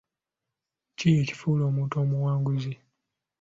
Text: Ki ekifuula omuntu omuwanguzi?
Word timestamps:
Ki 0.97 1.07
ekifuula 1.21 1.63
omuntu 1.71 1.95
omuwanguzi? 2.03 2.73